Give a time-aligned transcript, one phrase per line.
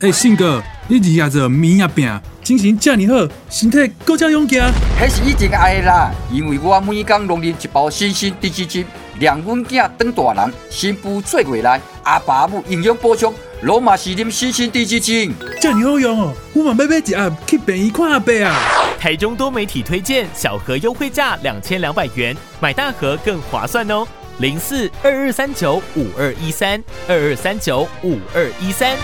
[0.00, 4.64] 哎，信哥，你日夜做面也饼，精神这么好，身体更加勇健。
[4.98, 8.86] 迄是以前爱的啦，因为我每天拢啉一包新鲜低脂精，
[9.20, 15.34] 让阮囝当大人，新妇做过来，阿爸母营养补充，罗马是啉新鲜低脂精。
[15.60, 18.56] 这么好用哦，我嘛要买一盒去便宜看阿伯啊。
[18.98, 24.08] 台中多媒体推荐，小盒优惠价两千两百元，买大盒更划算哦。
[24.38, 28.96] 零四二二三九五二一三二二三九五二一三。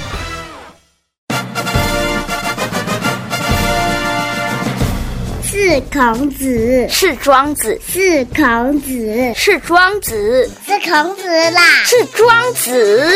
[5.68, 13.12] 是孔子，是庄子，是孔子，是庄子，是孔子啦，是庄子，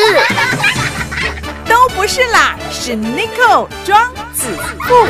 [1.64, 4.48] 都不是啦，是 n i c o 庄子
[4.80, 5.06] 富。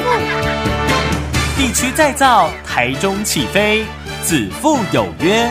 [1.56, 3.86] 地区再造，台中起飞，
[4.22, 5.50] 子父有约。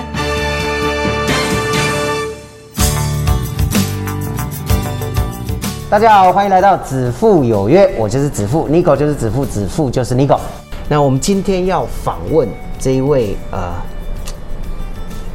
[5.90, 10.40] 大家好，欢迎来到子父有约，我就是子父 n i c o 就是子父，子父就是 n i c o
[10.92, 13.76] 那我们今天要访问这一位呃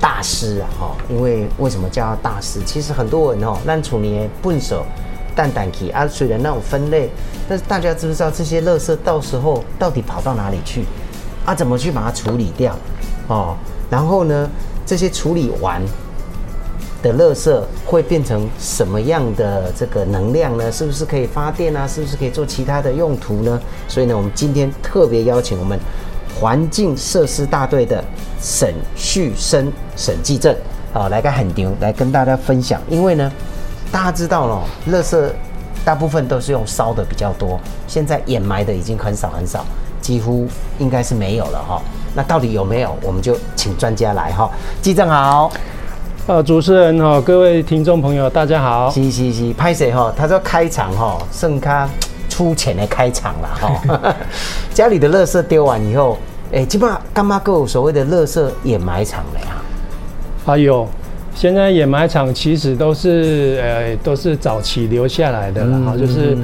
[0.00, 2.60] 大师啊，哈，因为为什么叫他大师？
[2.66, 4.84] 其实很多人哦，烂处理笨手
[5.36, 7.08] 蛋蛋皮啊，虽然那种分类，
[7.48, 10.84] 但是大家知不知道这些垃圾到时候到底跑到哪里去？
[11.46, 12.76] 啊，怎么去把它处理掉？
[13.28, 13.56] 哦，
[13.88, 14.50] 然后呢，
[14.84, 15.80] 这些处理完。
[17.04, 20.72] 的垃圾会变成什么样的这个能量呢？
[20.72, 21.86] 是不是可以发电啊？
[21.86, 23.60] 是不是可以做其他的用途呢？
[23.86, 25.78] 所以呢，我们今天特别邀请我们
[26.40, 28.02] 环境设施大队的
[28.40, 30.56] 沈旭生沈继正
[30.94, 32.80] 啊，来个很牛来跟大家分享。
[32.88, 33.30] 因为呢，
[33.92, 35.30] 大家知道了，垃圾
[35.84, 39.62] 大部分都是用烧的比较多，现在掩埋的已经很少很少，
[40.00, 41.82] 几乎应该是没有了哈。
[42.14, 42.96] 那到底有没有？
[43.02, 44.50] 我们就请专家来哈。
[44.80, 45.52] 继正好。
[46.26, 48.90] 呃，主持人哈，各位听众朋友，大家好。
[48.90, 50.10] 是是是，拍谁哈？
[50.16, 51.86] 他说开场哈，剩他
[52.30, 54.16] 出钱的开场了哈。
[54.72, 56.16] 家里的垃圾丢完以后，
[56.50, 59.56] 哎，基本上干嘛够所谓的垃圾掩埋场了呀？
[60.46, 60.88] 啊有，
[61.34, 66.34] 现在掩埋场其实都是呃都是早期留下来的了哈，就是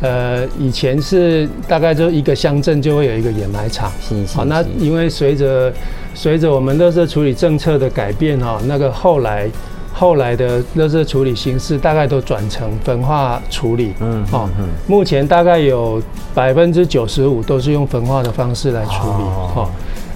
[0.00, 3.90] 呃以前是大概就一个乡镇就会有一个掩埋场。
[4.34, 5.72] 好，那因为随着
[6.14, 9.48] 随着我们垃圾处理政策的改变，哈，那个后来
[9.92, 14.48] 后来的垃圾处理形式大概都转成焚化处理，嗯，哦，
[14.86, 16.00] 目前大概有
[16.32, 19.68] 百分之九十五都是用焚化的方式来处理，哈，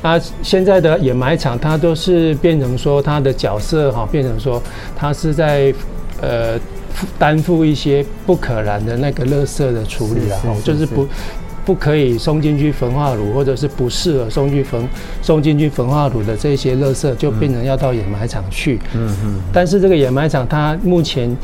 [0.02, 4.62] 那现在的掩埋场它都是变成说它的角色，哈，变成说
[4.96, 5.74] 它是在
[6.20, 6.56] 呃
[7.18, 11.06] 担负一些不可燃的那个垃圾的处理了，就是不。
[11.64, 14.84] 不可以送进去焚化炉，或者是不适合送去焚
[15.22, 18.80] 送进去焚化炉的这些垃圾，就变成要到掩埋场去。
[18.94, 19.40] 嗯嗯。
[19.52, 21.36] 但是这个掩埋场它目前，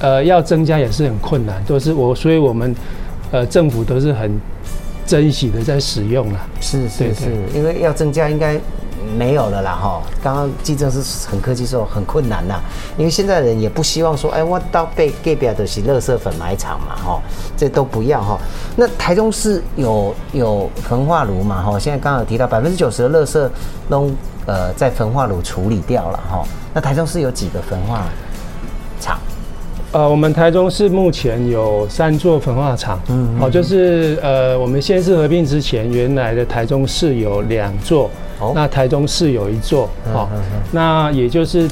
[0.00, 2.74] 呃，要增加也是很困难，都是我，所以我们，
[3.30, 4.32] 呃，政府都是很
[5.06, 6.40] 珍惜的在使用了。
[6.60, 8.60] 是是是，因为要增加应该。
[9.16, 12.60] 没有了啦哈，刚刚记者是很客气说很困难呐，
[12.96, 17.20] 因为现在人也不希望说，哎，我到被隔壁的是垃圾粉埋场嘛哈，
[17.56, 18.38] 这都不要哈。
[18.76, 23.50] 那台中市有有焚化炉嘛哈，现在刚刚有提到百分之九十的垃圾
[23.88, 24.10] 都
[24.46, 26.44] 呃在焚化炉处理掉了哈。
[26.72, 28.04] 那台中市有几个焚化
[29.00, 29.18] 厂？
[29.92, 38.10] 呃，我们台中市目前有三座焚化厂，嗯，哦，就是呃我们县市合并之前，原来的台中市有两座。
[38.54, 40.28] 那台中市有一座，好，
[40.72, 41.68] 那也就是，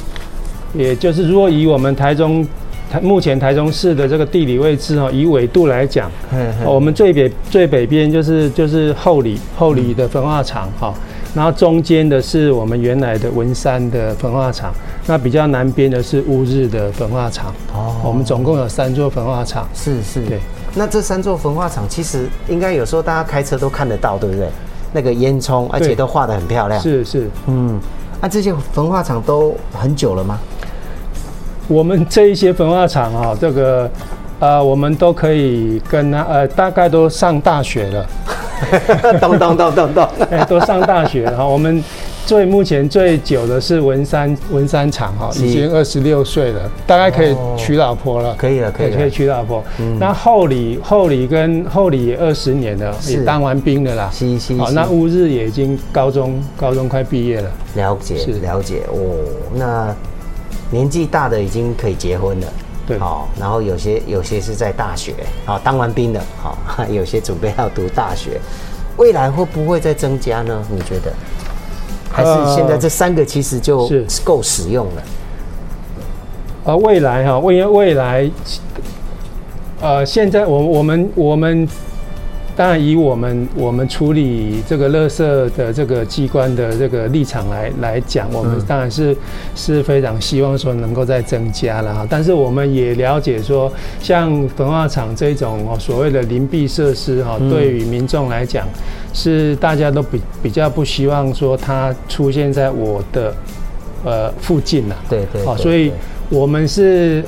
[0.74, 2.46] 也就是如果以我们台中
[2.90, 6.10] 台目前台中市的这个地理位置哈，以纬度来讲，
[6.64, 10.92] 我们最北最北边就是就是后里后里的焚化厂哈，
[11.34, 14.72] 然后中间的是我们原来的文山的焚化厂，
[15.06, 20.40] 那比较南边的是乌日的焚化厂，哦，我们总共有三座焚化厂，是是，对，
[20.74, 24.48] 那这三座焚化厂其实应该有时候大家开车都看得到，对不对？
[24.92, 26.80] 那个烟囱，而且都画的很漂亮。
[26.80, 27.80] 是是，嗯，
[28.20, 30.38] 那这些焚化厂都很久了吗？
[31.68, 33.90] 我们这一些焚化厂啊，这个，
[34.38, 38.06] 呃，我们都可以跟他，呃，大概都上大学了。
[39.20, 40.08] 咚咚咚咚咚，
[40.48, 41.82] 都上大学了哈，我们。
[42.26, 48.34] 最目前最久的是文山文山厂哈，已经二十六岁了，大概可以娶老婆了。
[48.36, 49.64] 可以了，可以可以娶老婆。
[49.98, 54.10] 那后里后里跟后里也二十年了，也当完兵的啦。
[54.58, 57.50] 好，那乌日也已经高中高中快毕业了。
[57.74, 59.16] 了解，是了解哦。
[59.54, 59.92] 那
[60.70, 62.46] 年纪大的已经可以结婚了。
[62.86, 65.14] 对，好，然后有些有些是在大学，
[65.44, 66.56] 好当完兵的，好
[66.88, 68.40] 有些准备要读大学，
[68.96, 70.64] 未来会不会再增加呢？
[70.70, 71.12] 你觉得？
[72.10, 73.88] 还是现在这三个其实就
[74.24, 75.02] 够使用了。
[76.64, 78.30] 而未来哈，未未来，
[79.80, 81.66] 呃，现在我我们我们
[82.60, 85.22] 当然以我们我们处理这个垃圾
[85.56, 89.16] 的这个机关的这个立场来来讲，我们嗯当然是
[89.56, 92.06] 是非常希望说能够再增加了哈。
[92.10, 93.72] 但是我们也了解说，
[94.02, 98.68] 像焚化厂这种哦所谓的邻避设施哈，嗯对于民众来讲
[99.14, 103.34] 是大家都比比较不希望说它出现在我的
[104.04, 104.94] 呃附近呐。
[105.08, 105.90] 对对好，所以
[106.28, 107.24] 我们是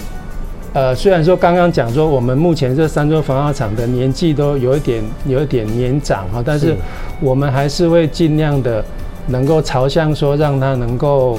[0.75, 6.77] 呃，虽然说刚刚讲说我们目前这三座焚化厂的年纪都有一点有一点年长哈，但是是
[7.21, 8.83] 我们还是会尽量的
[9.27, 11.39] 能够朝向说让它能够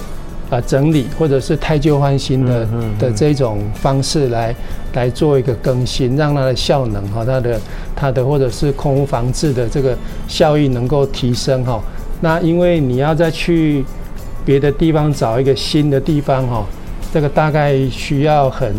[0.51, 2.67] 呃整理或者是太旧换新的、
[2.99, 4.55] 的这种方式来
[4.93, 7.59] 来做一个更新，让它的效能哈，它的
[7.95, 9.97] 它的或者是空污防治的这个
[10.27, 11.81] 效益能够提升哈。
[12.21, 13.83] 那因为你要再去
[14.45, 16.63] 别的地方找一个新的地方哈，
[17.11, 18.71] 这个大概需要很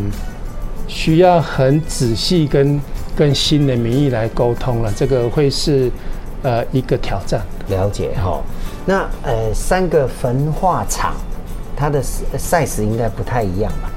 [0.86, 2.80] 需要很仔细跟
[3.16, 5.90] 跟新的民意来沟通了，这个会是
[6.42, 7.40] 呃一个挑战。
[7.68, 8.42] 了解哈。
[8.84, 11.14] 那呃，三个焚化厂，
[11.74, 13.90] 它的 size 应该不太一样吧？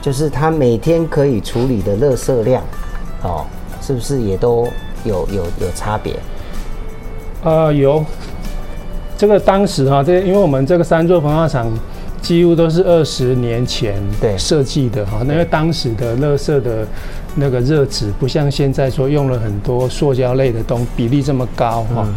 [0.00, 2.60] 就是它每天可以处理的垃圾量，
[3.22, 3.46] 哦，
[3.80, 4.66] 是不是也都
[5.04, 6.16] 有有有差别？
[7.44, 8.04] 呃，有
[9.16, 11.72] 这个当时哈，这因为我们这个三座焚化厂
[12.22, 14.38] 几乎都是二十年前对。
[14.38, 16.86] 设计的哈，因为当时的乐色的
[17.34, 22.08] 那个热值不像现在说用了很多塑胶类的东比例这么高哈。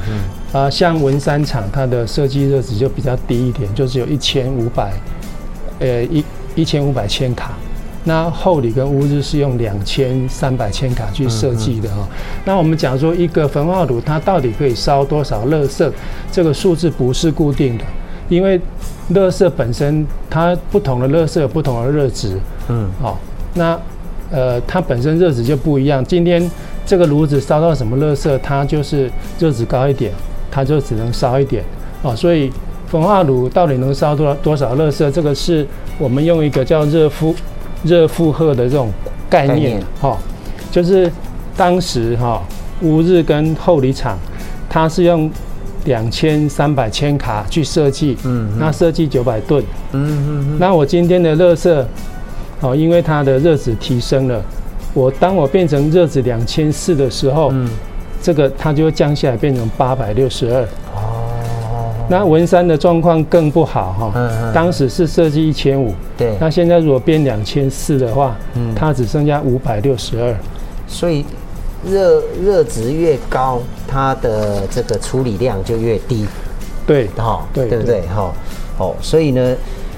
[0.54, 4.94] 啊，像文山厂它的设计热值就比较低一点，就只有一千五百，
[5.80, 6.24] 呃一
[6.56, 7.52] 一千五百千卡。
[8.08, 12.08] 那厚里跟乌日是用两千三百千卡去设计的哈、
[12.46, 15.92] 那我们讲说一个焚化炉它到底可以烧多少垃圾，
[16.32, 17.84] 这个数字不是固定的，
[18.30, 18.62] 因为
[19.14, 23.20] 垃圾本身它不同的垃圾有不同的热值，嗯，好、
[23.54, 23.80] 那
[24.32, 26.04] 呃它本身热值就不一样。
[26.04, 26.50] 今天
[26.86, 30.12] 这个炉子烧到什么垃圾，它就是热值高一点，
[30.50, 31.64] 它就只能烧一点
[32.02, 32.16] 哦。
[32.16, 32.52] 所以
[32.88, 35.68] 焚化炉到底能烧多少多少垃圾，这个是
[36.00, 37.36] 我们用一个叫热负
[37.84, 38.92] 热负荷的这种
[39.30, 40.18] 概念概念哈、
[40.72, 41.12] 就是
[41.56, 42.42] 当时哈、
[42.82, 44.18] 乌日跟后里厂，
[44.68, 45.30] 它是用
[45.86, 51.88] 两千三百千卡去设计，嗯那设计九百吨，嗯嗯那我今天的热色，
[52.62, 54.42] 哦，因为它的热值提升了，
[54.94, 57.70] 我当我变成热值两千四的时候，嗯，
[58.22, 60.64] 这个它就会降下来变成八百六十二。
[60.96, 64.54] 哦，那文山的状况更不好哈、嗯嗯。
[64.54, 68.74] 当时是设计一千五，对，那现在如果变两千四的话，嗯。
[68.76, 70.36] 它只剩下五百六十二。
[70.88, 71.26] 所以
[71.86, 76.28] 热热值越高，它的这个处理量就越低，
[76.86, 78.02] 对，哈，对对不对？
[78.08, 78.34] 哈，
[78.78, 79.56] 哦，所以呢，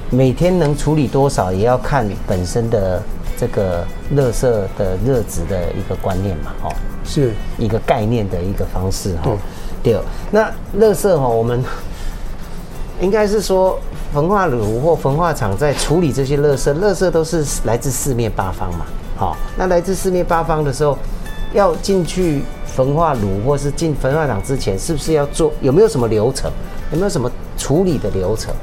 [0.10, 3.02] 每天能处理多少，也要看本身的
[3.38, 6.70] 这个热色的热值的一个观念嘛，哈，
[7.06, 9.32] 是，一个概念的一个方式哈
[9.82, 9.94] 对。
[9.94, 10.02] 对，
[10.32, 11.64] 那热色哈，我们
[13.00, 13.80] 应该是说
[14.12, 18.86] 焚化炉或焚化厂在处理这些垃圾，垃圾都是来自四面八方嘛。
[19.16, 20.98] 好，那来自四面八方的时候，
[21.58, 25.52] 要进去焚化炉或是进焚化厂之前，是不是要做？
[25.60, 26.52] 有没有什么流程？
[26.92, 28.54] 有没有什么处理的流程？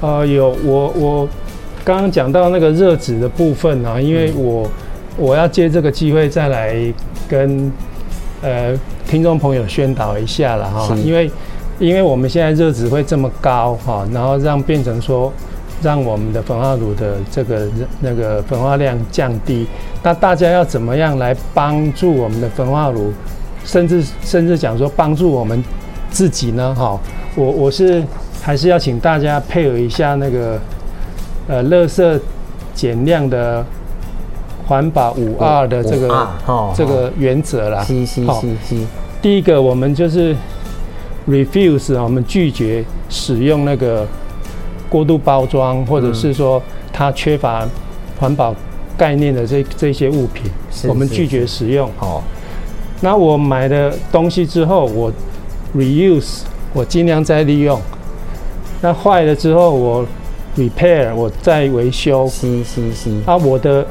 [0.00, 1.28] 呃，有我我
[1.84, 4.66] 刚刚讲到那个热值的部分啊，因为我
[5.18, 6.74] 我要借这个机会再来
[7.28, 7.70] 跟
[8.40, 8.74] 呃
[9.06, 11.30] 听众朋友宣导一下了哈，因为
[11.78, 15.30] 因为我们现在热值会这么高哈，然后让变成说
[15.82, 17.68] 让我们的焚化炉的这个
[18.00, 19.66] 那个焚化量降低，
[20.02, 23.12] 那大家要怎么样来帮助我们的焚化炉，
[23.64, 25.62] 甚至甚至讲说帮助我们
[26.10, 26.74] 自己呢？
[26.74, 26.98] 哈，
[27.34, 28.02] 我我是
[28.40, 30.58] 还是要请大家配合一下那个
[31.48, 32.20] 呃，垃圾
[32.74, 33.64] 减量的
[34.66, 37.82] 环保五 R 的这个 5R 哦这个原则啦。
[37.82, 38.86] 吸吸好吸吸，
[39.20, 40.34] 第一个，我们就是
[41.28, 44.06] refuse 啊，我们拒绝使用那个
[44.92, 47.66] 过度包装，或者是说它缺乏
[48.20, 48.54] 环保
[48.98, 50.50] 概念的这这些物品，
[50.86, 51.88] 我们拒绝使用。
[51.98, 52.20] 哦，
[53.00, 55.10] 那我买的东西之后，我
[55.74, 56.40] reuse，
[56.74, 57.80] 我尽量再利用。
[58.82, 60.04] 那坏了之后，我
[60.58, 62.30] repair，我再维修。
[63.24, 63.86] 啊，我的，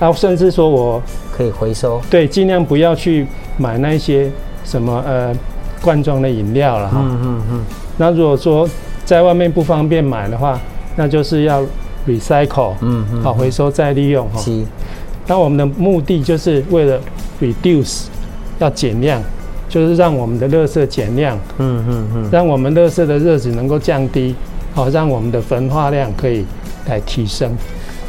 [0.00, 1.02] 啊，甚至说我
[1.36, 2.00] 可以回收。
[2.08, 3.26] 对尽量不要去
[3.58, 4.32] 买那些
[4.64, 5.34] 什么呃
[5.82, 6.96] 罐装的饮料了哈。
[7.02, 7.64] 嗯嗯嗯，
[7.98, 8.66] 那如果说
[9.06, 10.60] 在外面不方便买的话，
[10.96, 11.62] 那就是要
[12.06, 14.38] recycle，嗯嗯好回收再利用哈。
[14.40, 14.66] 吸
[15.28, 17.00] 那我们的目的就是为了
[17.40, 18.06] reduce，
[18.58, 19.22] 要减量，
[19.68, 24.34] 就是让我们的垃圾减量，嗯嗯嗯，让我们垃圾的热值能够降低，
[24.74, 26.44] 好，让我们的焚化量可以
[26.88, 27.56] 来提升。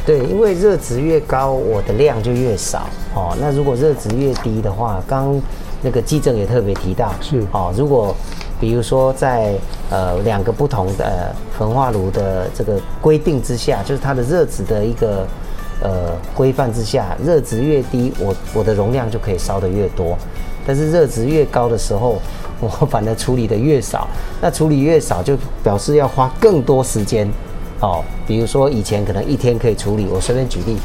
[0.05, 3.35] 对，因为热值越高，我的量就越少哦。
[3.41, 5.39] 那如果热值越低的话，刚
[5.81, 8.15] 那个基正也特别提到是哦，如果
[8.59, 9.53] 比如说在
[9.89, 15.27] 呃两个不同的呃焚化炉的这个规定之下，就是它的热值的一个
[15.81, 20.17] 呃规范之下，热值越低，我我的容量就可以烧得越多。
[20.65, 22.19] 但是热值越高的时候，
[22.59, 24.07] 我反而处理的越少。
[24.41, 27.25] 那处理越少，就表示要花更多时间。
[27.79, 30.77] 哦，比如说以前可能一天可以处理，我随便举例，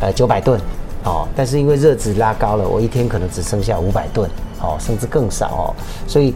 [0.00, 0.58] 呃，九百吨，
[1.04, 4.28] 哦，但是因为热值拉高了，我一天可能只剩下五百吨，
[4.62, 5.64] 哦，甚至更少哦。
[6.08, 6.34] 所以，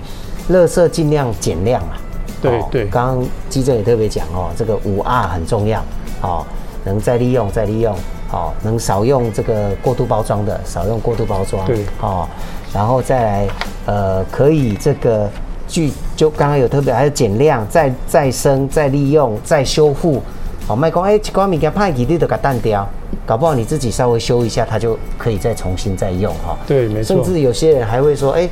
[0.50, 1.94] 垃圾尽量减量嘛。
[1.94, 2.00] 哦
[2.42, 5.85] 对对刚刚基正也特别讲哦，这个五 R 很重要，
[6.23, 6.42] 哦，
[6.85, 7.94] 能再利用再利用，
[8.32, 12.26] 哦，能少用这个过度包装的，少用过度包装，对哦，
[12.73, 13.49] 然后再来，
[13.85, 15.28] 呃，可以这个
[15.68, 20.23] 具就刚刚有特别还有减量、再再生、再利用、再修复，
[20.66, 22.88] 哦、卖讲哎，一款物件派去你都给它淡掉，
[23.26, 27.23] 搞不好你自己稍微修一下，它就可以再重新再用哈、对，没错甚。
[27.23, 28.49] 至有些人还会说，哎、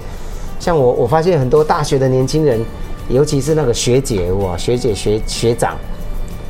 [0.58, 2.60] 像我，我发现很多大学的年轻人，
[3.08, 5.76] 尤其是那个学姐哇，学姐学学长，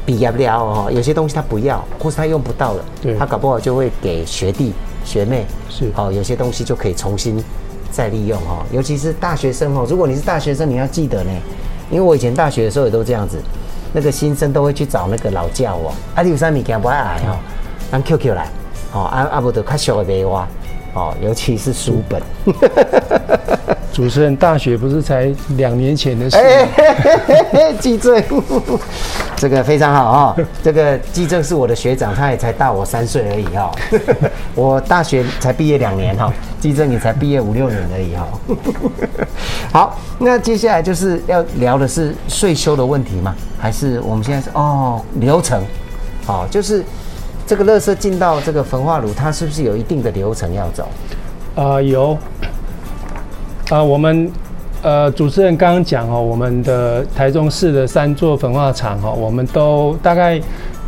[0.06, 2.84] 毕业不了哦，有些东西他不要，或是他用不到了，
[3.18, 4.72] 他搞不好就会给学弟
[5.04, 5.90] 学妹，是。
[5.96, 7.42] 哦，有些东西就可以重新
[7.90, 11.30] 再利用哦，尤其是大学生哦，如果你是大学生，你要记得呢，
[11.90, 13.38] 因为我以前大学的时候也都这样子，
[13.92, 17.36] 那个新生都会去找那个老教哦，啊，你有啥物件不爱来哦，
[17.90, 18.48] 让 QQ 来，
[18.92, 20.46] 哦，啊啊不得较俗的卖我，
[20.94, 22.20] 哦，尤其是书本。
[23.92, 26.70] 主持人，大学不是才两年前的事哎吗？
[26.76, 28.22] 嘿嘿嘿嘿，季正，
[29.34, 30.44] 这个非常好啊、哦！
[30.62, 34.30] 这个季正是我的学长，他也才大我三岁而已哈、哦。
[34.54, 38.56] 我大学才毕业两年哈、哦，季正也才毕业五六年而已哈、哦。
[39.72, 43.34] 好，那接下来就是要聊的是税收的问题吗？
[43.58, 45.60] 还是我们现在是哦流程？
[46.24, 46.84] 好、就是
[47.48, 50.86] 这个垃圾进到这个焚化炉，它是不是有一定的流程要走？
[51.56, 52.16] 啊、有
[53.70, 54.30] 啊、我们
[54.82, 60.38] 呃主持人刚刚讲哦，我们的台中市的三座焚化厂哦，我们都大概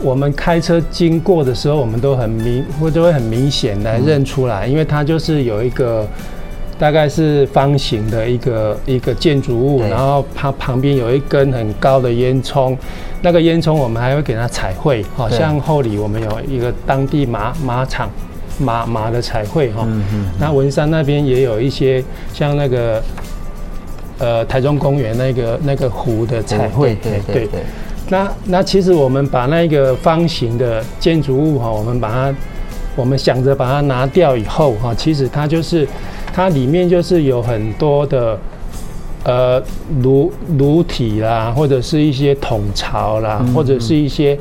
[0.00, 6.06] 我们开车经过的时候，我们都很明或者会很明显来认出来，因为它就是有一个。
[6.80, 12.74] 大概是方形的一个一个建筑物，然后它旁边有一根很高的烟囱，
[13.20, 15.38] 那个烟囱我们还会给它彩绘，好对。
[15.38, 18.08] 像后里我们有一个当地马马场
[18.58, 19.86] 马马的彩绘哈，
[20.38, 23.02] 那文山那边也有一些像那个
[24.18, 27.46] 呃台中公园那个那个湖的彩绘，对对。
[27.46, 27.60] 对，
[28.08, 32.34] 那那其实我们把那个方形的建筑物哈，我们把它，
[32.96, 35.86] 我们想着把它拿掉以后哈，其实它就是
[36.32, 38.38] 它里面就是有很多的
[39.24, 39.62] 呃
[40.02, 44.38] 炉炉体啦，或者是一些桶槽啦，或者是一些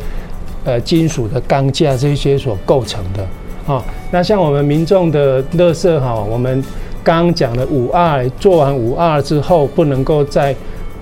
[0.64, 3.26] 呃金属的钢架这些所构成的。
[3.66, 6.64] 哦，那像我们民众的垃圾哈，我们
[7.04, 10.56] 刚刚讲的五二做完五二之后，不能够再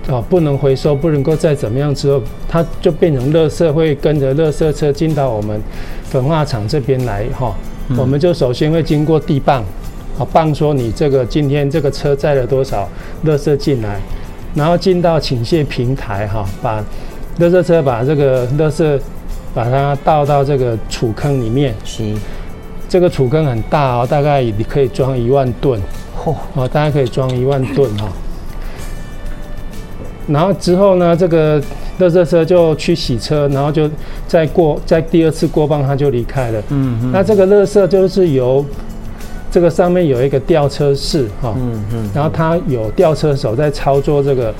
[0.08, 5.60] 哦，不能回收，不能够再怎么样之后，它就变成垃圾，会跟着垃圾车进到我们
[6.04, 7.54] 焚化厂这边来哈、
[7.96, 9.64] 我们就首先会经过地磅，
[10.18, 12.88] 啊，磅说你这个今天这个车载了多少
[13.24, 14.00] 垃圾进来，
[14.54, 16.84] 然后进到倾卸平台哈、把
[17.38, 19.00] 垃圾车把这个垃圾
[19.54, 22.14] 把它倒到这个储坑里面，是，
[22.88, 25.80] 这个储坑很大哦，大概你可以装一万吨。
[26.20, 28.08] 嚯、哦，大概可以装一万吨哈、
[30.26, 31.62] 然后之后呢，这个
[32.00, 33.88] 垃圾车就去洗车，然后就
[34.26, 36.60] 再过再第二次过磅，它就离开了。
[36.70, 37.12] 嗯嗯。
[37.12, 38.64] 那这个垃圾就是由
[39.50, 44.54] 这个上面有一个吊车室哈、嗯嗯，然后它有吊车手在操作这个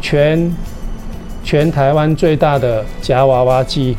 [0.00, 0.54] 全
[1.42, 3.96] 全台湾最大的夹娃娃机，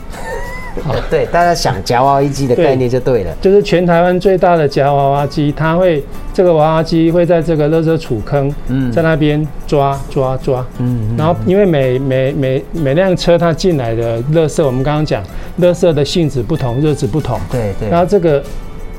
[1.10, 3.36] 对，大家想夹娃娃机的概念就对了。
[3.42, 6.02] 就是全台湾最大的夹娃娃机，它会
[6.34, 8.92] 这个娃娃机会在这个垃圾储坑，嗯。
[8.92, 15.22] 在那边抓抓抓，嗯然后因为每每每每辆车它进来的垃圾，我们刚刚讲，
[15.60, 17.90] 垃圾的性质不同，热值不同，对对。
[17.90, 18.42] 然后这个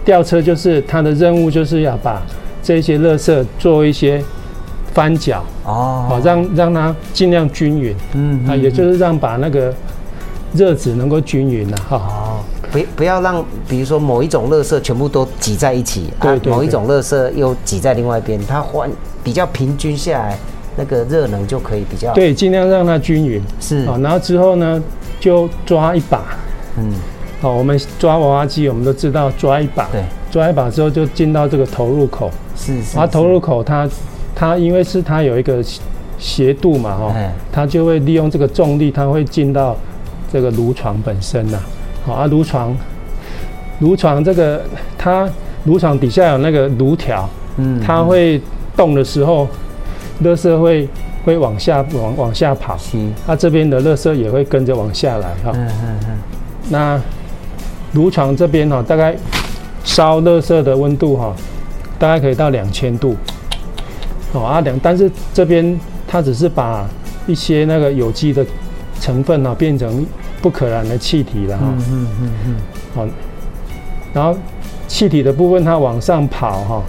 [0.05, 2.23] 吊车就是它的任务就是要把
[2.63, 4.23] 这些垃圾做一些
[4.93, 9.73] 翻搅，哦好让让它尽量均匀，嗯啊，也就是让把那个
[10.55, 11.97] 热值能够均匀了哈。
[11.97, 18.91] 哦，不不要让比如说某一种垃圾全部都挤在一起，啊，对某一种垃圾又挤在另外一边，它换
[19.25, 20.39] 比较平均下来，
[20.77, 23.43] 那个热能就可以比较对，尽量让它均匀。
[23.61, 24.83] 是好，然后之后呢，
[25.19, 26.23] 就抓一把。
[26.77, 26.93] 嗯
[27.43, 33.89] 好，我们抓娃娃机，我们都知道抓一把，对，抓一把之后就进到这个投入口，是是它投入口它
[34.33, 35.61] 它因为是它有一个
[36.21, 39.77] 斜度嘛，哈哎，它就会利用这个重力，它会进到
[40.33, 41.59] 这个炉床本身呐。
[42.07, 42.77] 好啊，炉床，
[43.81, 44.63] 炉床这个
[44.97, 45.29] 它
[45.65, 48.41] 炉床底下有那个炉条，嗯它会
[48.77, 49.49] 动的时候，
[50.21, 50.89] 热色会
[51.25, 52.97] 会往下往往下跑，是，
[53.27, 55.51] 它这边的垃圾也会跟着往下来哈。
[55.55, 56.19] 嗯嗯嗯，
[56.71, 57.01] 那
[57.93, 59.17] 炉床这边哈，大概
[59.85, 61.35] 烧热色的温度哈，
[61.99, 63.17] 大概可以到两千度。
[64.33, 66.89] 哦啊两，但是这边它只是把
[67.27, 68.45] 一些那个有机的
[68.99, 70.07] 成分呢变成
[70.41, 71.65] 不可燃的气体了哈。
[71.67, 72.57] 嗯嗯嗯嗯，
[72.95, 73.07] 好，
[74.15, 74.35] 然后
[74.89, 76.83] 气体的部分它往上跑哈，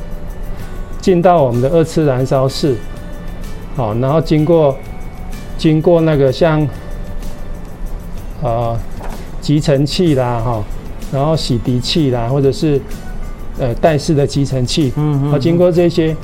[1.02, 2.78] 进到我们的二次燃烧室，
[3.76, 4.78] 好，然后经过
[5.58, 6.66] 经过那个像
[8.42, 8.78] 呃
[9.42, 10.64] 集尘器啦哈，
[11.14, 12.82] 然后洗涤器啦，或者是
[13.60, 16.16] 呃带式的集尘器，嗯好，经过这些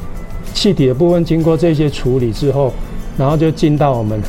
[0.51, 2.74] 气体的部分经过这些处理之后，
[3.15, 4.19] 然后就进到我们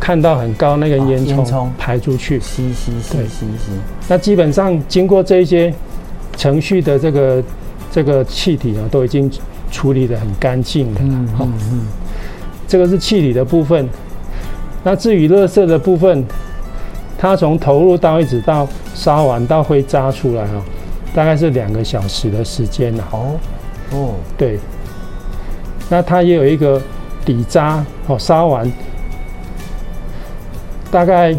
[0.00, 1.68] 看到很高那个哦烟囱。
[1.76, 3.24] 排出去，吸吸吸对。
[3.26, 3.72] 吸吸，
[4.08, 5.72] 那基本上经过这一些
[6.38, 7.44] 程序的这个
[7.90, 9.30] 这个气体呢，都已经
[9.70, 11.00] 处理的很干净了。
[11.02, 11.80] 嗯、嗯嗯，
[12.66, 13.86] 这个是气体的部分。
[14.82, 16.24] 那至于垃圾的部分，
[17.22, 20.60] 它从投入到一直到烧完到灰渣出来哦，
[21.14, 23.36] 大概是两个小时的时间呐、哦
[23.92, 24.58] 哦，对。
[25.88, 26.82] 那它也有一个
[27.24, 28.70] 底渣哦，烧完
[30.90, 31.32] 大概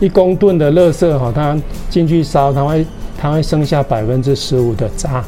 [0.00, 1.54] 一公吨的垃圾哈，它
[1.90, 2.86] 进去烧，它会
[3.20, 5.22] 它会剩下百分之十五的渣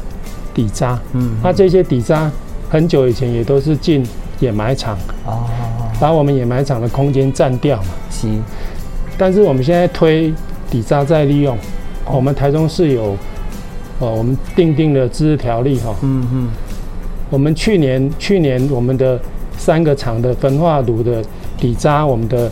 [0.51, 0.99] 底渣。
[1.13, 2.31] 嗯，那这些底渣
[2.71, 4.03] 很久以前也都是进
[4.39, 5.45] 掩埋场，哦，
[6.01, 7.89] 把我们掩埋场的空间占掉嘛。
[8.09, 8.27] 是，
[9.19, 10.33] 但是我们现在推
[10.67, 11.55] 底渣再利用，
[12.05, 13.15] 我们台中市有
[13.99, 16.47] 呃我们定定的自治条例哈，嗯嗯，
[17.29, 19.19] 我们去年去年我们的
[19.57, 21.23] 三个厂的焚化炉的
[21.59, 22.51] 底渣，我们的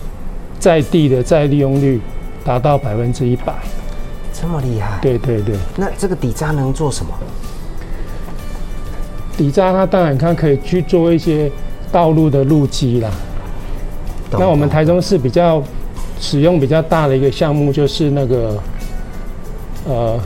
[0.60, 2.00] 在地的再利用率
[2.46, 3.52] 达到百分之一百。
[4.32, 7.12] 这么厉害，对对对，那这个底渣能做什么？
[9.36, 11.52] 底渣它当然它可以去做一些
[11.92, 13.10] 道路的路基啦。
[14.30, 15.62] 懂那我们台中市比较
[16.20, 18.58] 使用比较大的一个项目就是那个
[19.88, 20.20] 呃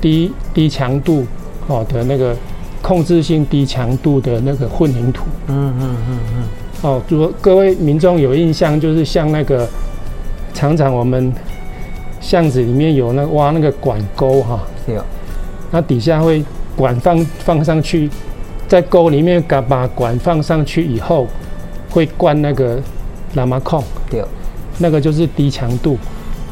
[0.00, 1.26] 低低强度
[1.68, 2.36] 哦的那个
[2.82, 5.24] 控制性低强度的那个混凝土。
[5.48, 6.42] 嗯嗯嗯嗯，
[6.82, 9.68] 哦，如果各位民众有印象，就是像那个
[10.54, 11.32] 常常我们
[12.20, 15.02] 巷子里面有那挖那个管沟哈、有，
[15.70, 16.44] 那底下会
[16.76, 18.10] 管放放上去，
[18.68, 21.26] 在沟里面把把管放上去以后，
[21.96, 22.78] 会灌那个
[23.36, 24.22] 喇嘛控，对，
[24.76, 25.96] 那个就是低强度，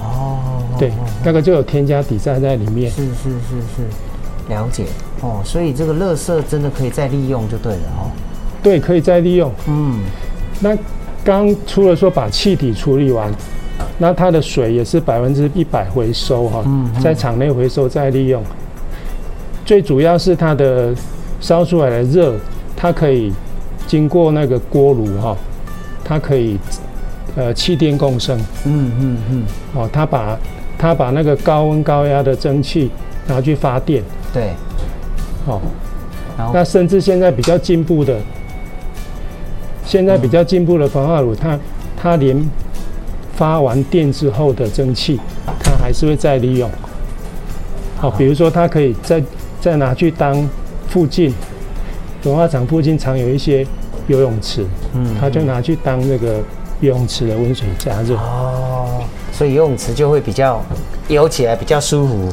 [0.00, 0.38] 哦，
[0.78, 2.90] 对哦，那个就有添加底渣在里面。
[2.90, 4.84] 是是是是，了解
[5.20, 8.08] 哦，所以这个垃圾真的可以再利用就对了哦。
[8.62, 9.52] 对，可以再利用。
[9.66, 10.00] 嗯，
[10.60, 10.74] 那
[11.22, 13.30] 刚除了说把气体处理完，
[13.98, 16.64] 那它的水也是百分之一百回收哈
[17.02, 18.42] 在场内回收再利用。
[19.66, 20.94] 最主要是它的
[21.38, 22.34] 烧出来的热，
[22.74, 23.30] 它可以
[23.86, 25.36] 经过那个锅炉哈，
[26.04, 26.58] 它可以
[27.36, 28.38] 呃气电共生。
[28.64, 29.42] 嗯嗯嗯，
[29.74, 30.38] 哦，它把
[30.78, 32.90] 它把那个高温高压的蒸汽
[33.26, 34.02] 拿去发电。
[34.32, 34.50] 对，
[35.46, 35.60] 哦，
[36.52, 38.18] 那甚至现在比较进步的，
[39.84, 41.58] 现在比较进步的焚化炉，它
[41.96, 42.36] 它连
[43.34, 45.20] 发完电之后的蒸汽，
[45.62, 46.70] 它还是会再利用。
[47.96, 49.22] 好，比如说它可以再
[49.60, 50.48] 再拿去当
[50.88, 51.32] 附近
[52.24, 53.66] 焚化厂附近常有一些
[54.06, 56.36] 游泳池，嗯他就拿去当那个
[56.80, 58.14] 游泳池的温水加热。
[58.16, 60.58] 哦，所以游泳池就会比较
[61.08, 62.32] 游起来比较舒服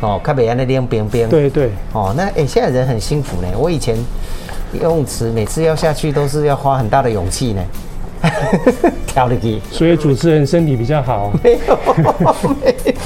[0.00, 1.28] 哦，看北岸那边冰冰。
[1.28, 3.48] 对对，哦，那哎、现在人很幸福呢。
[3.58, 3.96] 我以前
[4.74, 7.62] 游泳池每次要下去都是要花很大的勇气呢，
[9.08, 9.60] 跳进去。
[9.72, 11.32] 所以主持人身体比较好。
[11.42, 12.96] 没有，没有。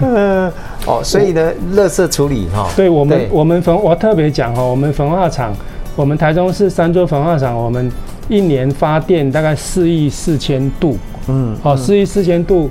[0.14, 0.52] 呃，
[0.90, 5.54] 哦，所以呢，垃圾处理哈，对我们对，我们焚我特别讲哈，我们焚化厂，
[5.94, 7.90] 我们台中市三座焚化厂，我们
[8.28, 10.98] 一年发电大概四亿四千度，
[11.28, 12.68] 嗯，哦，四亿四千度，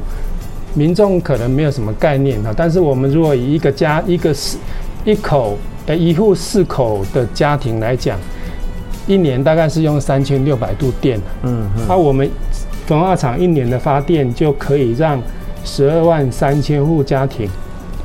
[0.73, 4.57] 民众可能没有什么概念哈，但是我们如果以一个家一个四
[5.05, 8.19] 一口呃一户四口的家庭来讲，
[9.07, 12.29] 一年大概是用三千六百度电，嗯嗯，那、我们
[12.85, 15.21] 焚化厂一年的发电就可以让
[15.63, 17.49] 十二万三千户家庭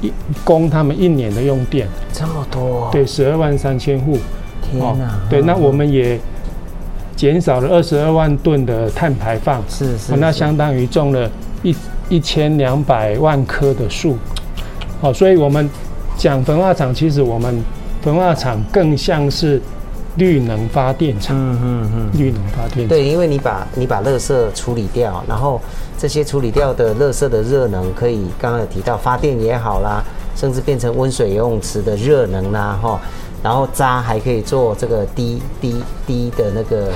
[0.05, 0.13] 一
[0.45, 1.89] 供他们一年的用电。
[2.13, 4.19] 这么多，对，，十二万三千户。
[4.63, 6.19] 天哪，对，嗯那我们也
[7.17, 11.31] 减少了二十二万吨的碳排放，是是哦，那相当于种了
[11.63, 11.75] 一
[12.09, 14.17] 一千两百万棵的树。
[15.01, 15.69] 哦，所以我们
[16.17, 17.63] 讲焚化厂，其实我们
[18.03, 19.61] 焚化厂更像是
[20.17, 22.11] 绿能发电厂，嗯嗯嗯。
[22.19, 22.89] 绿能发电厂。
[22.89, 25.61] 对，因为你把你把垃圾处理掉，然后
[25.99, 30.03] 这些处理掉的垃圾的热能，可以刚刚有提到发电也好啦，
[30.37, 33.01] 甚至变成温水游泳池的热能啦，哈，
[33.43, 36.93] 然后渣还可以做这个低低低的那个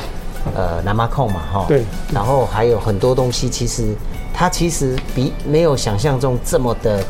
[0.55, 3.95] 呃南马控嘛，哈，对，然后还有很多东西，其实
[4.33, 7.03] 它其实比没有想象中这么的。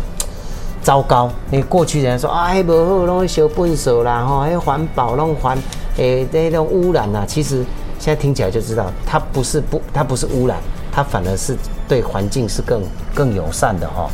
[0.81, 1.29] 糟糕！
[1.51, 5.59] 因为过去人家说啊，还不好，弄小笨手啦，吼，还环保，弄环，
[5.99, 7.25] 诶，那种污染呐。
[7.27, 7.65] 其实
[7.99, 10.57] 现在听起来就知道，它不是不，它不是污染，
[10.91, 11.57] 它反而是
[11.87, 12.83] 对环境是更
[13.15, 14.09] 更友善的哈。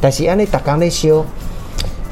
[0.00, 1.24] 但是安尼打刚在修，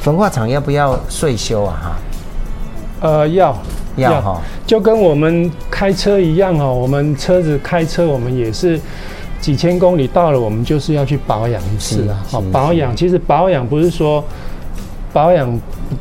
[0.01, 1.79] 焚化厂要不要税修啊？
[1.81, 3.57] 哈，呃，要
[3.97, 8.81] 要哈，就跟我们开车一样哦，我们车子开车，我们也是。
[9.41, 12.21] 几千公里到了，我们就是要去保养一次啊！
[12.29, 14.23] 好，保养其实保养不是说
[15.13, 15.49] 保养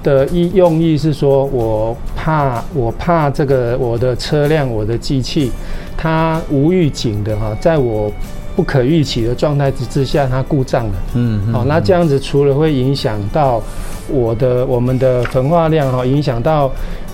[0.02, 1.96] 的意用意是说我
[2.28, 5.50] 怕我怕这个我的车辆我的机器
[5.96, 8.12] 它无预警的哈，在我
[8.54, 10.92] 不可预期的状态之之下它故障了。
[11.14, 13.62] 嗯，好，那这样子除了会影响到
[14.10, 16.70] 我的我们的焚化量哈，影响到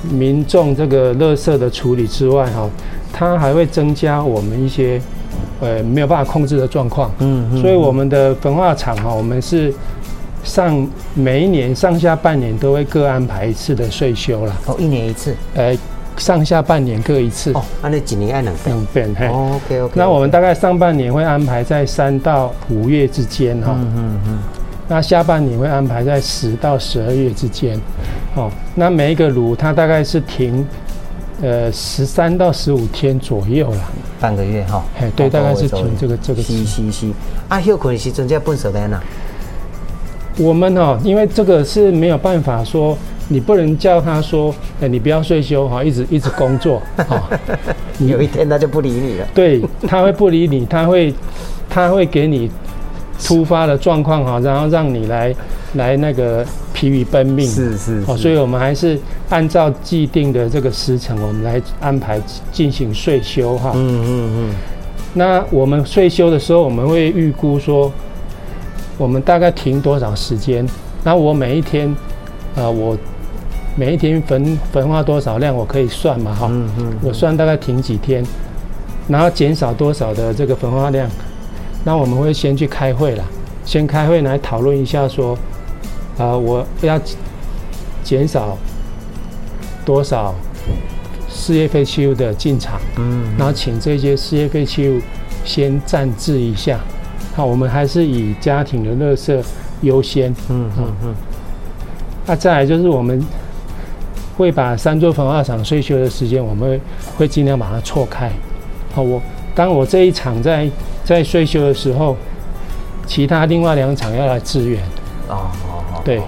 [0.10, 2.68] 民众这个垃圾的处理之外哈，
[3.12, 5.00] 它还会增加我们一些。
[5.62, 9.74] 呃，没有办法控制的状况，嗯，所以我们的焚化厂哈，我们是
[10.44, 14.54] 上每一年上下半年都会各安排一次的税休啦。
[14.66, 15.36] 哦，一年一次？
[15.56, 15.76] 呃，
[16.18, 17.52] 上下半年各一次。
[17.54, 19.16] 哦，那几年按两两遍？
[19.18, 19.94] 嘿，OK OK。
[19.96, 24.40] 那我们大概上半年会安排在三到五月之间哈，嗯嗯嗯。
[24.88, 27.80] 那下半年会安排在十到十二月之间，
[28.36, 30.66] 哦，那每一个炉它大概是停。
[31.42, 34.82] 呃，十三到十五天左右啦，半个月哈。
[35.02, 36.42] 哎，对，大概是停这个这个。
[36.42, 37.12] 是是是。
[37.50, 39.02] 啊，休困时阵在笨手在哪？
[40.38, 42.98] 我们哦，因为这个是没有办法说，
[43.30, 47.30] 你不能叫他说，哎，你不要睡休哈，一直一直工作 哈。
[48.00, 49.28] 有一天他就不理你了。
[49.34, 51.14] 对，他会不理你，他会
[51.70, 52.50] 他会给你
[53.24, 55.36] 突发的状况哈，然后让你来
[55.74, 56.46] 来那个。
[56.74, 62.20] 疲于奔命，是是哦，所以我们还是按照既定的这个时程，我们来安排
[62.52, 63.72] 进行税休哈。
[63.76, 64.56] 嗯嗯嗯。
[65.14, 67.92] 那我们税休的时候，我们会预估说，
[68.98, 70.66] 我们大概停多少时间？
[71.04, 71.90] 那我每一天，
[72.56, 72.98] 啊，我
[73.76, 76.48] 每一天焚焚化多少量，我可以算嘛哈。
[76.52, 76.94] 嗯嗯。
[77.02, 78.24] 我算大概停几天，
[79.08, 81.10] 然后减少多少的这个焚化量。
[81.84, 83.24] 那我们会先去开会啦，
[83.66, 85.38] 先开会来讨论一下说。
[86.16, 87.00] 啊，我要
[88.04, 88.56] 减少
[89.84, 90.36] 多少
[91.28, 92.80] 事业废弃物的进场？
[92.98, 95.02] 嗯，然后请这些事业废弃物
[95.44, 96.80] 先暂置一下。
[97.36, 99.42] 好，我们还是以家庭的乐色
[99.82, 100.32] 优先。
[100.50, 101.16] 嗯嗯嗯。
[102.26, 103.22] 那再来就是我们
[104.38, 106.82] 会把三座焚化厂税休的时间，我们会
[107.18, 108.32] 会尽量把它错开。
[108.94, 109.22] 好，我
[109.56, 110.70] 当我这一场在
[111.04, 112.16] 在税休的时候，
[113.06, 114.82] 其他另外两场要来支援。
[115.28, 115.52] 哦。
[116.06, 116.22] 对，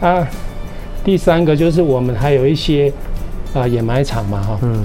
[0.00, 0.26] 啊，
[1.02, 2.92] 第三个就是我们还有一些
[3.54, 4.84] 啊掩埋场嘛哈，嗯，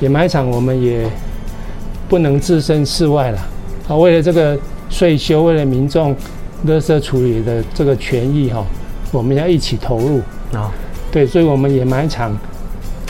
[0.00, 1.06] 掩埋场我们也
[2.08, 3.38] 不能置身事外了
[3.88, 6.14] 啊，为了这个税收，为了民众
[6.66, 8.64] 垃圾处理的这个权益哈，
[9.12, 10.20] 我们要一起投入
[10.52, 10.72] 啊，
[11.12, 12.36] 对，所以我们掩埋场，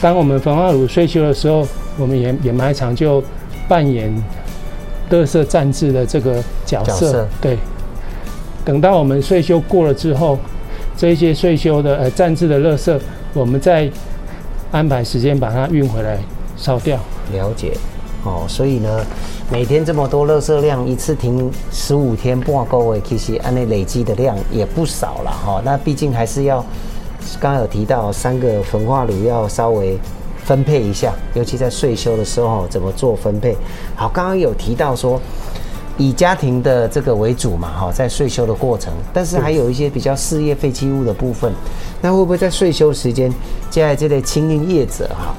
[0.00, 1.66] 当我们焚化炉税休的时候，
[1.98, 3.22] 我们掩掩埋场就
[3.68, 4.12] 扮演
[5.10, 7.56] 垃圾暂置的这个角色，对。
[8.64, 10.38] 等到我们税修过了之后，
[10.96, 12.98] 这些税修的呃暂置的垃圾，
[13.34, 13.88] 我们再
[14.72, 16.18] 安排时间把它运回来
[16.56, 16.98] 烧掉。
[17.32, 17.72] 了解，
[18.24, 19.04] 哦，所以呢，
[19.50, 25.62] 每天这么多垃圾量，一次停十五天半个月，其实按那累积的量也不少了哈。
[25.64, 26.64] 那毕竟还是要，
[27.38, 29.98] 刚刚有提到三个焚化炉要稍微
[30.44, 33.56] 分配一下，尤其在税修的时候怎么做分配。
[33.94, 35.20] 好，刚刚有提到说。
[35.96, 41.52] 以家庭的这个为主嘛，哈，在税收的过程，但是还有一些比较事业废弃物的部分，
[42.02, 43.32] 那会不会在税收时间，
[43.70, 45.32] 接下来这类清运业者哈，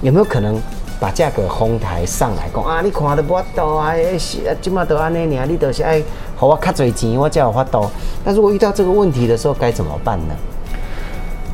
[0.00, 0.60] 有没有可能
[1.02, 2.48] 把价格哄抬上来？
[2.54, 6.06] 讲啊，你看都不到啊，是啊，今嘛都安尼呢，你都是爱给
[6.38, 7.90] 我卡嘴钱，我才有法度。
[8.24, 10.34] 那如果遇到这个问题的时候，该怎么办呢？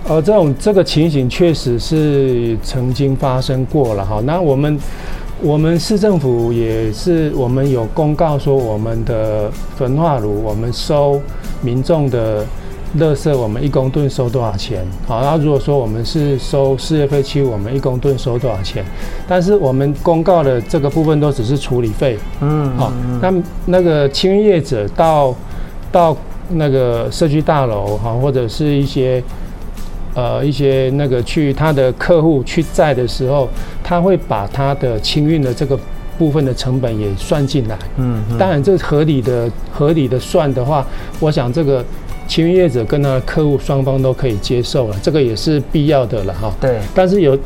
[0.06, 4.20] 哦，这种这个情形确实是曾经发生过了哈。
[4.22, 4.78] 那我们。
[5.40, 11.20] 我们市政府也是，我们有公告说，我们的焚化炉，我们收
[11.60, 12.44] 民众的
[12.98, 14.86] 垃圾，我们一公吨收多少钱？
[15.06, 18.84] 好，然后如果说我们是收事业废弃物，我们一公吨收多少钱？
[19.26, 23.34] 但是我们公告的这个部分都只是处理费，嗯，好，那
[23.66, 25.34] 那个清运业者到
[25.92, 26.16] 到
[26.50, 29.22] 那个社区大楼哈，或者是一些。
[30.14, 33.48] 呃一些那个去他的客户去载的时候，
[33.84, 35.78] 他会把他的清运的这个
[36.18, 37.78] 部分的成本也算进来。
[37.98, 40.84] 嗯，嗯当然，这合理的合理的算的话，
[41.20, 41.84] 我想这个
[42.28, 46.54] 清运业者跟他的客户双方都可以接受了，这个也是必要的了哈。
[46.60, 47.36] 对，但是有，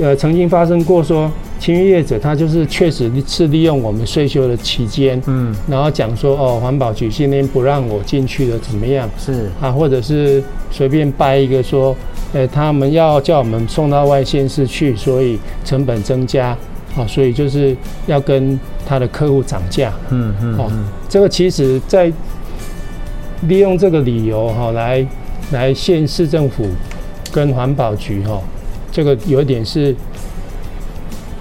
[0.00, 9.08] 呃，曾经发生过说，签约业者他就是确实是利用我们税休的期间，嗯，然后讲说哦，环保局今天不让我进去了，怎么样？
[9.18, 11.96] 是，啊，或者是随便掰一个说，
[12.34, 16.48] 呃，他们要叫我们送到外县市去，所以成本增加，
[16.94, 17.74] 啊，所以就是
[18.06, 20.70] 要跟他的客户涨价，嗯嗯哦，
[21.08, 22.12] 这个其实在
[23.42, 25.06] 利用这个理由哈、来
[25.52, 26.66] 来县市政府
[27.32, 28.40] 跟环保局哈、
[28.90, 29.94] 这个有一点是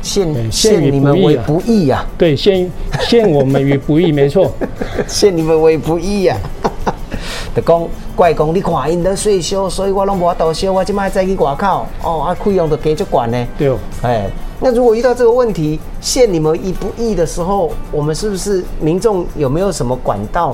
[0.01, 2.69] 陷对陷 你们为不义啊不义呀，对陷
[3.01, 4.51] 陷我们于不义，没错，
[5.07, 6.37] 陷你们为不义呀。
[7.55, 13.47] 就讲怪讲你看因咧税收，所以我拢无法度收，我即摆再去外口，哦啊费用都加足管呢。
[13.57, 13.77] 对哦。
[14.01, 14.29] 哎，
[14.59, 20.53] 那如果遇到这个问题，陷你们义不易的时候，我们是不是民众有没有什么管道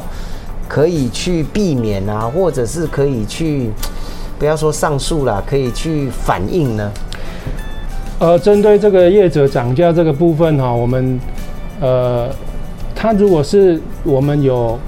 [0.71, 3.69] 可以去避免啊，或者是可以去
[4.39, 6.89] 不要说上诉啦，可以去反映呢？
[8.19, 11.19] 呃，针对这个业者涨价这个部分哈、我们
[11.81, 12.29] 呃，
[12.95, 14.79] 他如果是我们有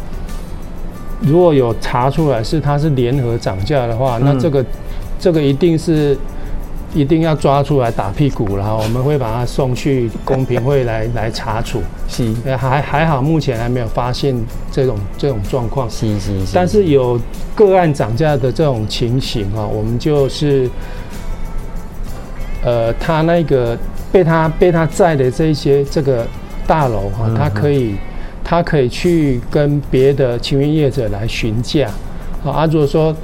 [1.19, 4.65] 如果有查出来是他是联合涨价的话，那这个
[5.19, 6.17] 这个一定是
[6.93, 11.81] 一定要抓出来打屁股，然后我们会把他送去公平会来来查处。
[12.07, 14.35] 是呃还还好，目前还没有发现
[14.71, 15.89] 这种这种状况。
[15.89, 17.19] 是是是，但是有
[17.55, 20.69] 个案涨价的这种情形啊，我们就是，
[22.63, 23.75] 呃，他那个
[24.11, 26.27] 被他被他在的这一些这个
[26.67, 27.95] 大楼哈、他可以
[28.43, 31.89] 他可以去跟别的清运业者来询价，
[32.43, 33.15] 好，啊如果说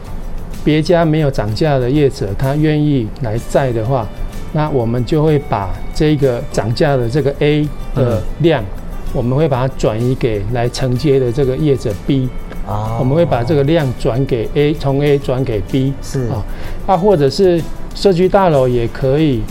[0.69, 4.07] 别家没有涨价的业者，他愿意来载的话，
[4.53, 8.63] 那我们就会把这个涨价的这个 A 的量，
[9.11, 12.29] 我们会把它转移给来承接的这个业者 B。
[12.67, 16.27] 啊我们会把这个量转给 A，从 A 转给 B，是。
[16.27, 16.45] 啊，
[16.85, 17.59] 啊，或者是
[17.95, 19.41] 社区大楼也可以，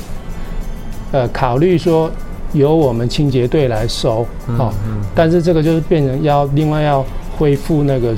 [1.11, 2.09] 呃，考虑说
[2.53, 4.71] 由我们清洁队来收，嗯，
[5.17, 7.05] 但是这个就是变成要另外要
[7.37, 8.15] 恢复那个，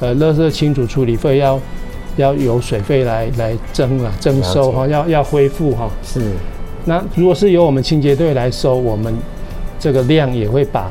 [0.00, 1.60] 呃，垃圾清除处理费要
[2.16, 5.90] 要由水费来来征了征收哈，要要恢复哈。
[6.02, 6.20] 是
[6.84, 9.14] 那如果是由我们清洁队来收，我们
[9.78, 10.90] 这个量也会把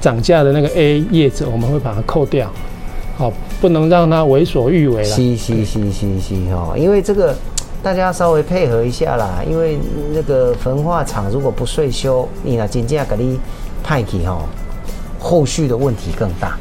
[0.00, 2.50] 涨价的那个 A 叶子，我们会把它扣掉，
[3.16, 5.04] 好，不能让它为所欲为了。
[5.04, 7.34] 是是是是是哈，因为这个
[7.82, 9.78] 大家稍微配合一下啦，因为
[10.12, 13.40] 那个焚化厂如果不税收，你那真正给你
[13.82, 14.42] 派去吼，
[15.18, 16.56] 后续的问题更大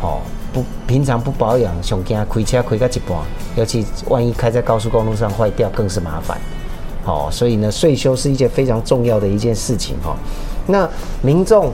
[0.00, 0.20] 哦。
[0.52, 3.18] 不平常不保养，上惊开车开到一半，
[3.56, 6.38] 尤其万一开在高速公路上坏掉，更是麻烦。
[7.04, 10.14] 哦，所以呢，税修是一件非常重要的一件事情哦。
[10.66, 10.88] 那
[11.20, 11.72] 民众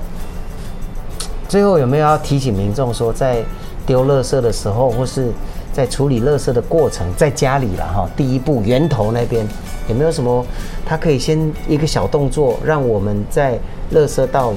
[1.49, 3.45] 最后有没有要提醒民众说，在
[3.85, 5.31] 丢垃圾的时候，或是
[5.73, 9.47] 在处理垃圾的过程，在家里了哈，第一步源头那边
[9.88, 10.45] 有没有什么，
[10.87, 13.59] 他可以先一个小动作，让我们在
[13.93, 14.55] 垃圾到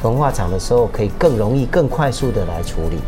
[0.00, 2.98] 焚化厂的时候，可以更容易、更快速的来处理。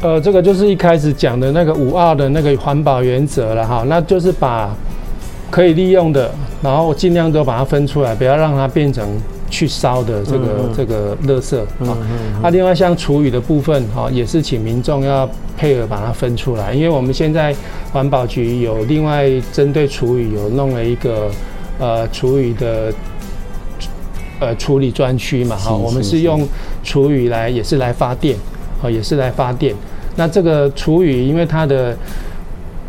[0.00, 4.74] 呃，这个就是一开始讲的那个五二的那个环保原则了哈，那就是把
[5.50, 6.30] 可以利用的，
[6.62, 9.04] 然后尽量都把它分出来，不要让它变成
[9.50, 11.98] 去烧的这个、这个垃圾啊。
[12.42, 17.54] 啊，另外像厨余的部分哈，也是请民众要配合把它分出来，因为我们现在
[17.92, 21.28] 环保局有另外针对厨余有弄了一个
[21.78, 22.92] 呃厨余的。
[24.40, 26.46] 呃，处理专区嘛，哈，我们是用
[26.84, 28.36] 厨余来，也是来发电，
[28.82, 29.74] 哦，也是来发电。
[30.16, 31.96] 那这个厨余，因为它的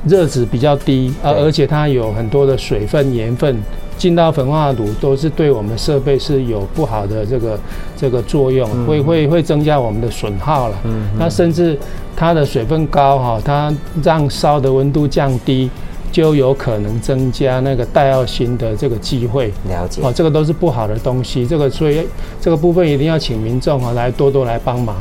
[0.05, 3.57] 热值比较低，而而且它有很多的水分、盐分
[3.97, 7.59] 进到焚化炉，都是对我们设备是有不好的这个
[7.95, 10.75] 这个作用，会会会增加我们的损耗了。
[10.85, 11.77] 嗯那甚至
[12.15, 13.73] 它的水分高哈，它
[14.03, 15.69] 让烧的温度降低。
[16.11, 19.53] 就有可能增加那个带药性的这个机会。
[19.69, 21.45] 了解哦，这个都是不好的东西。
[21.45, 22.01] 这个所以
[22.41, 24.95] 这个部分一定要请民众啊来多多来帮忙。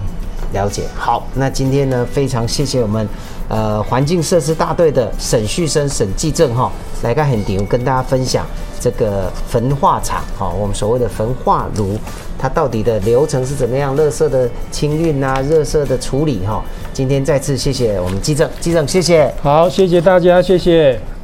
[0.52, 0.84] 了解。
[0.96, 3.08] 好，那今天呢，非常谢谢我们
[3.48, 6.70] 呃环境设施大队的沈旭生、沈继正哈，
[7.02, 8.46] 来个很牛跟大家分享
[8.80, 11.98] 这个焚化厂哈，我们所谓的焚化炉，
[12.38, 13.96] 它到底的流程是怎么样？
[13.96, 16.62] 垃圾的清运啊，热色的处理哈。
[16.92, 19.32] 今天再次谢谢我们继正，继正谢谢。
[19.42, 21.17] 好，谢谢大家，谢谢。